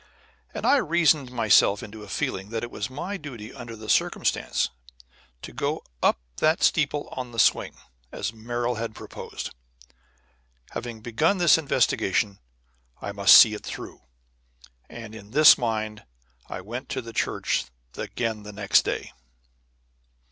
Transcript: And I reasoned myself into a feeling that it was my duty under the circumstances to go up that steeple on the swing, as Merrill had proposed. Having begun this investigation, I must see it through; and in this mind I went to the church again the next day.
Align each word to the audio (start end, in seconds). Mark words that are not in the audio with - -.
And 0.51 0.65
I 0.65 0.77
reasoned 0.77 1.31
myself 1.31 1.83
into 1.83 2.01
a 2.01 2.09
feeling 2.09 2.49
that 2.49 2.63
it 2.63 2.71
was 2.71 2.89
my 2.89 3.17
duty 3.17 3.53
under 3.53 3.75
the 3.75 3.87
circumstances 3.87 4.71
to 5.43 5.53
go 5.53 5.83
up 6.01 6.17
that 6.37 6.63
steeple 6.63 7.09
on 7.11 7.31
the 7.31 7.37
swing, 7.37 7.75
as 8.11 8.33
Merrill 8.33 8.73
had 8.81 8.95
proposed. 8.95 9.53
Having 10.71 11.01
begun 11.01 11.37
this 11.37 11.55
investigation, 11.59 12.39
I 12.99 13.11
must 13.11 13.35
see 13.37 13.53
it 13.53 13.63
through; 13.63 14.01
and 14.89 15.13
in 15.13 15.29
this 15.29 15.55
mind 15.55 16.03
I 16.49 16.61
went 16.61 16.89
to 16.89 17.03
the 17.03 17.13
church 17.13 17.65
again 17.95 18.41
the 18.41 18.51
next 18.53 18.81
day. 18.81 19.11